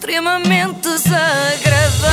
[0.00, 2.08] extremamente desagradável.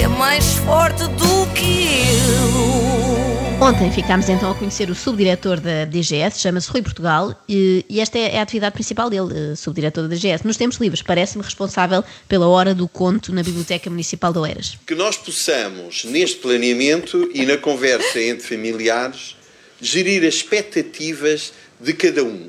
[0.00, 3.60] É mais forte do que eu.
[3.60, 8.16] Ontem ficámos então a conhecer o subdiretor da DGS, chama-se Rui Portugal, e, e esta
[8.16, 10.46] é a atividade principal dele, eh, subdiretor da DGS.
[10.46, 14.78] Nos tempos livres, parece-me responsável pela hora do conto na Biblioteca Municipal de Oeiras.
[14.86, 19.36] que nós possamos, neste planeamento e na conversa entre familiares,
[19.80, 22.48] gerir as expectativas de cada um.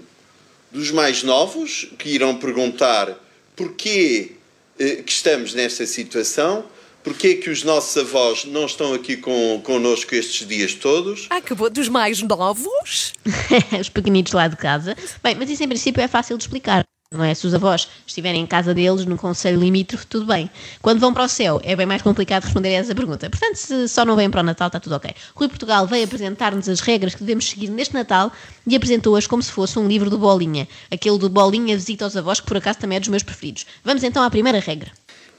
[0.73, 3.15] Dos mais novos, que irão perguntar
[3.55, 4.31] porquê
[4.79, 6.65] eh, que estamos nesta situação,
[7.03, 11.69] porquê que os nossos avós não estão aqui com, connosco estes dias todos, Ah, acabou
[11.69, 13.13] dos mais novos?
[13.79, 14.95] Os pequenitos lá de casa.
[15.23, 16.83] Bem, mas isso em princípio é fácil de explicar.
[17.13, 17.33] Não é?
[17.33, 20.49] Se os avós estiverem em casa deles, no conselho limítrofe, tudo bem.
[20.81, 23.29] Quando vão para o céu, é bem mais complicado responder a essa pergunta.
[23.29, 25.13] Portanto, se só não vêm para o Natal, está tudo ok.
[25.35, 28.31] Rui Portugal veio apresentar-nos as regras que devemos seguir neste Natal
[28.65, 30.67] e apresentou-as como se fosse um livro do Bolinha.
[30.89, 33.65] Aquele do Bolinha Visita aos Avós, que por acaso também é dos meus preferidos.
[33.83, 34.91] Vamos então à primeira regra.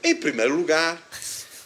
[0.03, 1.01] Em primeiro lugar,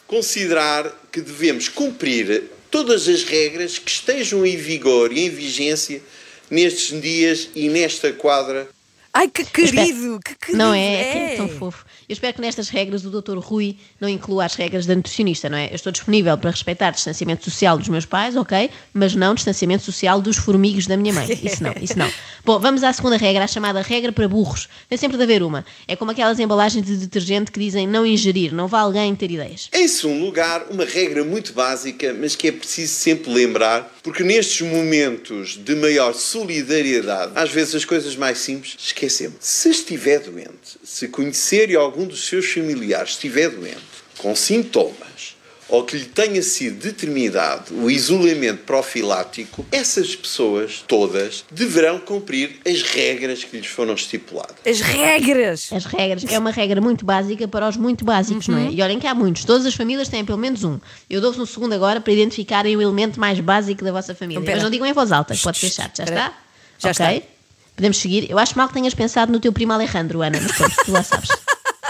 [0.08, 6.02] considerar que devemos cumprir todas as regras que estejam em vigor e em vigência
[6.50, 8.68] nestes dias e nesta quadra.
[9.14, 10.58] Ai, que querido, que querido.
[10.58, 11.34] Não é?
[11.34, 11.86] É tão fofo.
[12.08, 13.38] Eu espero que nestas regras o Dr.
[13.38, 15.70] Rui não inclua as regras da nutricionista, não é?
[15.70, 18.70] Eu estou disponível para respeitar distanciamento social dos meus pais, ok?
[18.94, 21.28] Mas não distanciamento social dos formigos da minha mãe.
[21.44, 22.12] Isso não, isso não.
[22.46, 24.68] Bom, vamos à segunda regra, a chamada regra para burros.
[24.88, 25.66] Tem sempre de haver uma.
[25.88, 29.70] É como aquelas embalagens de detergente que dizem não ingerir, não vá alguém ter ideias.
[29.74, 34.62] Em segundo lugar, uma regra muito básica, mas que é preciso sempre lembrar, porque nestes
[34.62, 39.38] momentos de maior solidariedade, às vezes as coisas mais simples esquecemos.
[39.40, 43.80] Se estiver doente, se conhecer e algum dos seus familiares estiver doente,
[44.18, 45.38] com sintomas,
[45.70, 52.82] ou que lhe tenha sido determinado o isolamento profilático, essas pessoas todas deverão cumprir as
[52.82, 54.56] regras que lhes foram estipuladas.
[54.66, 55.70] As regras.
[55.72, 58.72] As regras é uma regra muito básica para os muito básicos, não é?
[58.72, 59.46] E olhem que há muitos.
[59.46, 60.80] Todas as famílias têm pelo menos um.
[61.08, 64.40] Eu dou-vos um segundo agora para identificarem o elemento mais básico da vossa família.
[64.40, 64.58] Então, pera.
[64.58, 65.98] Mas não digam em voz alta, que pode ser chato.
[65.98, 66.34] Já está?
[66.80, 67.18] Já Ok?
[67.18, 67.39] está.
[67.80, 68.30] Podemos seguir.
[68.30, 71.02] Eu acho mal que tenhas pensado no teu primo Alejandro, Ana, mas pronto, tu lá
[71.02, 71.30] sabes.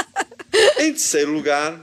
[0.77, 1.79] Em terceiro lugar,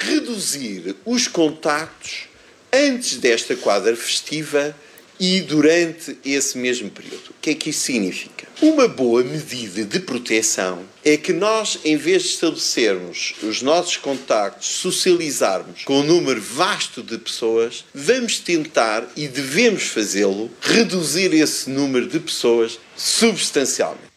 [0.00, 2.24] reduzir os contactos
[2.72, 4.74] antes desta quadra festiva
[5.20, 7.30] e durante esse mesmo período.
[7.30, 8.48] O que é que isso significa?
[8.62, 14.68] Uma boa medida de proteção é que nós, em vez de estabelecermos os nossos contactos,
[14.68, 22.06] socializarmos com um número vasto de pessoas, vamos tentar e devemos fazê-lo, reduzir esse número
[22.06, 24.09] de pessoas substancialmente.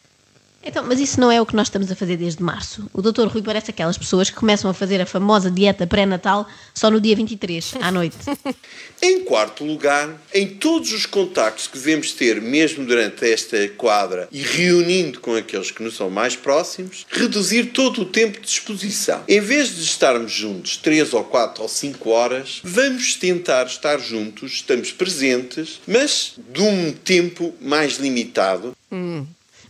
[0.64, 2.88] Então, mas isso não é o que nós estamos a fazer desde março.
[2.92, 3.26] O Dr.
[3.26, 7.14] Rui parece aquelas pessoas que começam a fazer a famosa dieta pré-natal só no dia
[7.14, 8.16] 23, à noite.
[9.02, 14.40] Em quarto lugar, em todos os contactos que devemos ter, mesmo durante esta quadra e
[14.40, 19.22] reunindo com aqueles que nos são mais próximos, reduzir todo o tempo de exposição.
[19.28, 24.52] Em vez de estarmos juntos 3 ou 4 ou 5 horas, vamos tentar estar juntos,
[24.52, 28.74] estamos presentes, mas de um tempo mais limitado.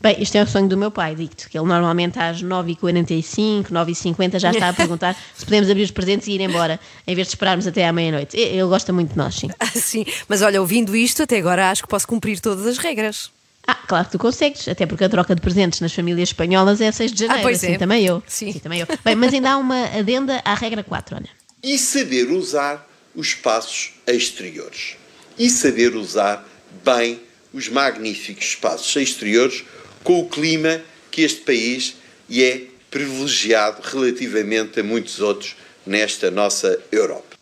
[0.04, 4.38] Bem, isto é o sonho do meu pai, digo-te, que ele normalmente às 9h45, 9h50
[4.38, 7.32] já está a perguntar se podemos abrir os presentes e ir embora, em vez de
[7.32, 8.36] esperarmos até à meia-noite.
[8.36, 9.48] Ele gosta muito de nós, sim.
[9.58, 10.04] Ah, sim.
[10.28, 13.30] Mas olha, ouvindo isto, até agora acho que posso cumprir todas as regras.
[13.66, 16.92] Ah, claro que tu consegues, até porque a troca de presentes nas famílias espanholas é
[16.92, 17.78] 6 de janeiro, pois assim é.
[17.78, 18.22] também eu.
[18.26, 18.52] Sim.
[18.62, 18.86] também eu.
[19.02, 21.30] Bem, mas ainda há uma adenda à regra 4, olha.
[21.62, 24.96] e saber usar os espaços exteriores.
[25.38, 26.46] E saber usar
[26.84, 27.22] bem
[27.54, 29.64] os magníficos espaços exteriores
[30.04, 31.96] com o clima que este país
[32.28, 37.33] e é privilegiado relativamente a muitos outros nesta nossa Europa.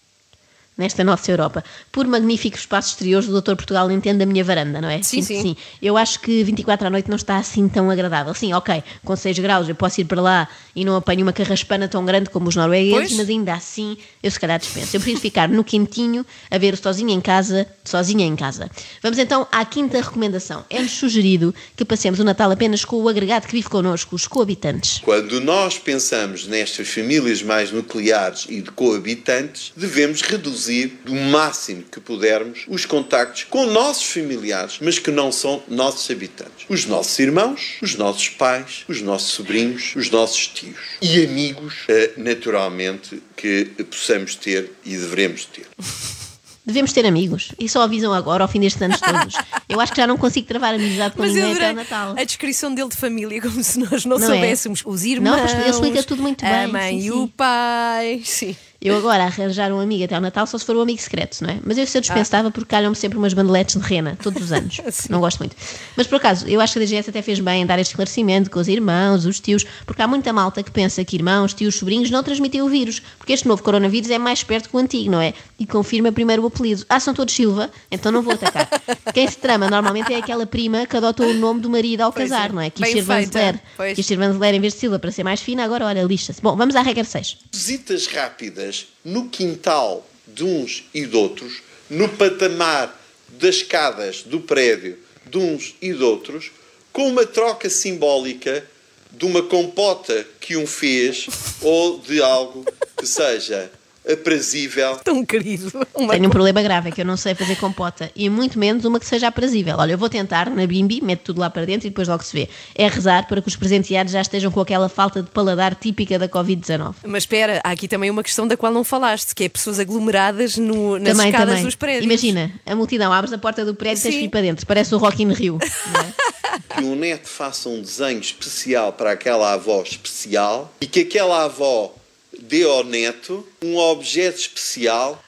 [0.83, 1.65] Nesta nossa Europa.
[1.91, 5.01] Por magníficos espaços exteriores, o Doutor Portugal entende a minha varanda, não é?
[5.03, 5.57] Sim, que sim.
[5.81, 8.35] Eu acho que 24 à noite não está assim tão agradável.
[8.35, 11.87] Sim, ok, com 6 graus eu posso ir para lá e não apanho uma carraspana
[11.87, 13.17] tão grande como os noruegueses, Pois.
[13.17, 14.97] mas ainda assim eu se calhar dispenso.
[14.97, 18.69] Eu prefiro ficar no quentinho a ver sozinha em casa, sozinha em casa.
[19.03, 20.65] Vamos então à quinta recomendação.
[20.69, 25.01] É-nos sugerido que passemos o Natal apenas com o agregado que vive connosco, os coabitantes.
[25.05, 30.72] Quando nós pensamos nestas famílias mais nucleares e de coabitantes, devemos reduzir
[31.05, 36.67] do máximo que pudermos os contactos com nossos familiares, mas que não são nossos habitantes.
[36.69, 42.13] Os nossos irmãos, os nossos pais, os nossos sobrinhos, os nossos tios e amigos, eh,
[42.17, 45.67] naturalmente, que possamos ter e devemos ter.
[46.65, 49.35] Devemos ter amigos e só avisam agora, ao fim destes anos todos.
[49.69, 52.15] Eu acho que já não consigo travar amizade com Mas ninguém até o Natal.
[52.17, 54.31] a descrição dele de família, como se nós não, Não é?
[54.31, 54.83] soubéssemos.
[54.87, 57.33] Os irmãos, Não, ele explica tudo muito a bem, mãe sim, e o sim.
[57.37, 58.23] pai.
[58.25, 58.57] Sim.
[58.85, 61.51] Eu agora arranjar um amigo até ao Natal só se for um amigo secreto, não
[61.51, 61.59] é?
[61.65, 64.81] Mas eu se eu dispensava porque calham-me sempre umas bandeletes de rena, todos os anos.
[65.09, 65.55] não gosto muito.
[65.97, 68.51] Mas por acaso, eu acho que a DGS até fez bem em dar este esclarecimento
[68.51, 72.11] com os irmãos, os tios, porque há muita malta que pensa que irmãos, tios, sobrinhos
[72.11, 75.21] não transmitem o vírus, porque este novo coronavírus é mais perto que o antigo, não
[75.21, 75.33] é?
[75.61, 76.85] E confirma primeiro o apelido.
[76.89, 78.69] Ah, são todos Silva, então não vou atacar.
[79.15, 82.29] Quem se trama normalmente é aquela prima que adotou o nome do marido ao Pois
[82.29, 82.53] casar, é.
[82.53, 82.69] não é?
[82.69, 83.61] Quis ser Vanzeler.
[83.95, 86.43] Quis ser Vanzeler em vez de Silva para ser mais fina, agora olha, lixa-se.
[86.43, 87.39] Bom, vamos à regra 6.
[87.53, 88.72] Visitas rápidas
[89.05, 92.99] no quintal de uns e de outros, no patamar
[93.29, 96.51] das escadas do prédio de uns e de outros,
[96.93, 98.67] com uma troca simbólica
[99.11, 101.27] de uma compota que um fez
[101.61, 102.65] ou de algo
[102.97, 103.71] que seja
[104.11, 105.71] aprazível Tão querido.
[105.95, 108.85] Uma Tenho um problema grave, é que eu não sei fazer compota e muito menos
[108.85, 109.77] uma que seja aprazível.
[109.79, 112.33] Olha, eu vou tentar na bimbi, meto tudo lá para dentro e depois logo se
[112.33, 112.49] vê.
[112.75, 116.29] É rezar para que os presenteados já estejam com aquela falta de paladar típica da
[116.29, 116.95] Covid-19.
[117.05, 120.57] Mas espera, há aqui também uma questão da qual não falaste, que é pessoas aglomeradas
[120.57, 121.65] no, nas também, escadas também.
[121.65, 122.05] dos prédios.
[122.05, 124.67] Imagina, a multidão, abres a porta do prédio e tens que ir para dentro.
[124.67, 125.59] Parece o Rock in Rio.
[125.93, 126.13] não é?
[126.77, 131.95] que um neto faça um desenho especial para aquela avó especial e que aquela avó
[132.43, 135.23] dê ao neto um objeto especial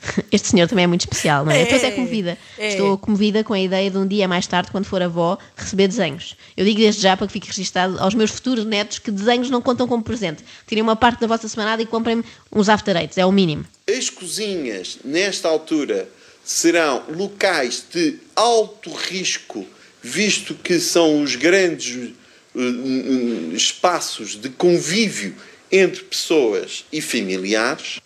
[0.30, 1.62] Este senhor também é muito especial, não é?
[1.62, 2.38] É, até comovida.
[2.56, 2.68] é.
[2.68, 6.36] Estou comovida com a ideia de um dia mais tarde, quando for avó, receber desenhos.
[6.56, 9.60] Eu digo desde já para que fique registado aos meus futuros netos que desenhos não
[9.60, 10.44] contam como presente.
[10.66, 13.64] Tirem uma parte da vossa semanada e comprem-me uns after eights, é o mínimo.
[13.88, 16.08] As cozinhas, nesta altura,
[16.44, 19.66] serão locais de alto risco,
[20.00, 22.12] visto que são os grandes
[22.54, 25.34] eh, espaços de convívio
[25.70, 28.00] entre pessoas e familiares.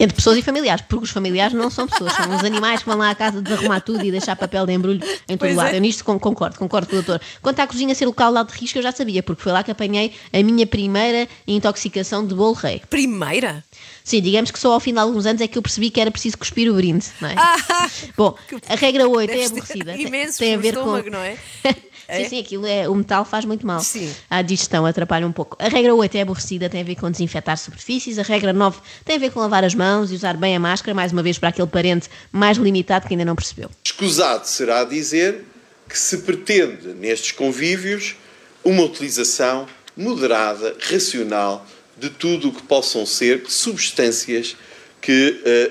[0.00, 2.98] Entre pessoas e familiares, porque os familiares não são pessoas, são uns animais que vão
[2.98, 5.72] lá à casa desarrumar tudo e deixar papel de embrulho em todo Pois lado.
[5.72, 5.76] é.
[5.76, 7.20] Eu nisto con- concordo, concordo com o doutor.
[7.42, 9.72] Quanto à cozinha ser local de alto risco, eu já sabia, porque foi lá que
[9.72, 12.80] apanhei a minha primeira intoxicação de bolo rei.
[12.88, 13.64] Primeira?
[14.08, 16.10] Sim, digamos que só ao fim de alguns anos é que eu percebi que era
[16.10, 17.34] preciso cuspir o brinde, não é?
[18.16, 18.34] Bom,
[18.66, 19.92] a regra 8 é aborrecida.
[19.92, 20.80] Tem- imensos tem a ver com.
[20.80, 21.36] estômago, não é?
[21.62, 21.74] sim,
[22.08, 22.24] É?
[22.26, 22.88] sim, aquilo é.
[22.88, 23.80] O metal faz muito mal.
[23.80, 24.10] Sim.
[24.30, 25.58] A digestão atrapalha um pouco.
[25.60, 28.18] A regra 8 é aborrecida, tem a ver com desinfetar superfícies.
[28.18, 30.94] A regra 9 tem a ver com lavar as mãos e usar bem a máscara,
[30.94, 33.68] mais uma vez para aquele parente mais limitado que ainda não percebeu.
[33.84, 35.44] Escusado será dizer
[35.86, 38.16] que se pretende, nestes convívios,
[38.64, 41.66] uma utilização moderada, racional,
[42.00, 44.56] de tudo o que possam ser substâncias
[45.00, 45.70] que eh,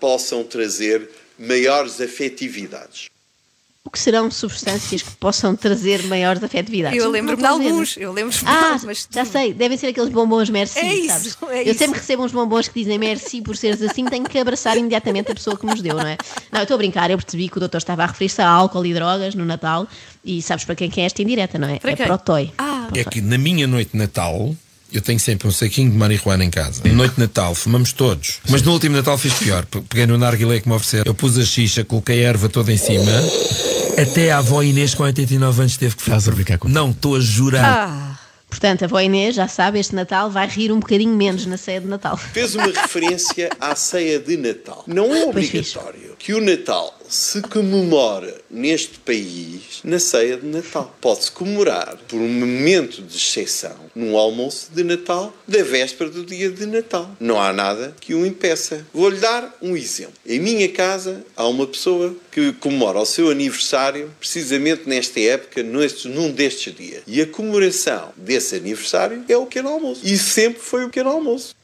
[0.00, 3.06] possam trazer maiores afetividades.
[3.84, 6.98] O que serão substâncias que possam trazer maiores afetividades?
[6.98, 7.96] Eu lembro-me de alguns.
[7.96, 9.08] Eu lembro-me de Ah, alguns.
[9.10, 11.36] já sei, devem ser aqueles bombons merci, É isso, sabes?
[11.50, 11.78] é eu isso.
[11.78, 15.34] sempre recebo uns bombons que dizem merci por seres assim, tenho que abraçar imediatamente a
[15.34, 16.18] pessoa que nos deu, não é?
[16.52, 18.84] Não, eu estou a brincar, eu percebi que o doutor estava a referir-se a álcool
[18.84, 19.88] e drogas no Natal
[20.22, 21.78] e sabes para quem que é esta indireta, não é?
[21.78, 22.04] Para é quem?
[22.04, 22.52] para o Toy.
[22.58, 22.88] Ah.
[22.94, 24.54] É que na minha noite de Natal
[24.92, 26.82] eu tenho sempre um saquinho de marihuana em casa.
[26.92, 28.38] Noite de Natal, fumamos todos.
[28.48, 29.64] Mas no último Natal fiz pior.
[29.66, 31.04] Pe- Peguei no narguilé que me ofereceram.
[31.06, 33.10] Eu pus a xixa, coloquei a erva toda em cima.
[34.00, 36.78] Até a avó Inês, com 89 anos, teve que Estás a brincar comigo?
[36.78, 37.64] Não, estou a jurar.
[37.64, 38.18] Ah,
[38.48, 41.80] Portanto, a avó Inês, já sabe, este Natal vai rir um bocadinho menos na ceia
[41.82, 42.16] de Natal.
[42.16, 44.84] Fez uma referência à ceia de Natal.
[44.86, 50.94] Não é obrigatório que o Natal se comemore neste país na ceia de Natal.
[51.00, 56.50] Pode-se comemorar por um momento de exceção num almoço de Natal da véspera do dia
[56.50, 57.10] de Natal.
[57.18, 58.86] Não há nada que o impeça.
[58.92, 60.14] Vou-lhe dar um exemplo.
[60.26, 66.08] Em minha casa há uma pessoa que comemora o seu aniversário precisamente nesta época, neste,
[66.08, 67.02] num destes dias.
[67.06, 70.02] E a comemoração desse aniversário é o pequeno almoço.
[70.04, 71.57] E sempre foi o pequeno almoço.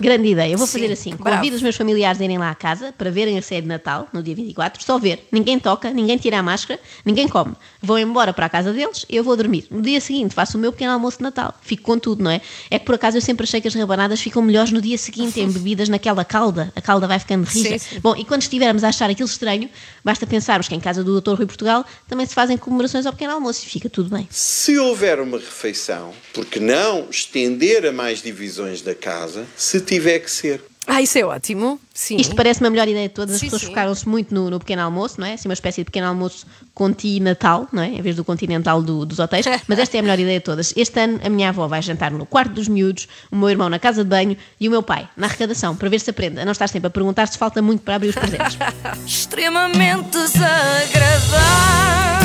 [0.00, 0.52] Grande ideia.
[0.52, 1.36] Eu vou Sim, fazer assim: bravo.
[1.36, 4.08] convido os meus familiares a irem lá à casa para verem a ceia de Natal
[4.12, 4.82] no dia 24.
[4.82, 5.26] Só ver.
[5.30, 7.54] Ninguém toca, ninguém tira a máscara, ninguém come.
[7.80, 9.66] Vão embora para a casa deles e eu vou dormir.
[9.70, 11.54] No dia seguinte faço o meu pequeno almoço de Natal.
[11.62, 12.40] Fico com tudo, não é?
[12.70, 15.40] É que por acaso eu sempre achei que as rabanadas ficam melhores no dia seguinte,
[15.40, 16.72] embebidas naquela calda.
[16.74, 17.78] A calda vai ficando rija.
[17.78, 18.00] Sim, sim.
[18.00, 19.70] Bom, e quando estivermos a achar aquilo estranho,
[20.04, 21.34] basta pensarmos que em casa do Dr.
[21.34, 24.26] Rui Portugal também se fazem comemorações ao pequeno almoço e fica tudo bem.
[24.30, 30.18] Se houver uma refeição, por que não estender a mais divisões da casa, se tiver
[30.20, 30.62] que ser?
[30.84, 31.80] ah, isso é ótimo.
[31.94, 32.16] Sim.
[32.16, 33.36] Isto parece-me a melhor ideia de todas.
[33.36, 35.34] As Sim, pessoas focaram-se muito no, no pequeno almoço, não é?
[35.34, 36.44] Assim, uma espécie de pequeno almoço
[36.74, 37.86] continental, não é?
[37.88, 39.46] Em vez do continental do- dos hotéis.
[39.68, 40.74] Mas esta é a melhor ideia de todas.
[40.76, 43.78] Este ano a minha avó vai jantar no quarto dos miúdos, o meu irmão na
[43.78, 46.50] casa de banho e o meu pai na arrecadação, para ver se aprende a não
[46.52, 48.58] estar sempre a perguntar se falta muito para abrir os presentes.
[49.06, 52.21] extremamente desagradável.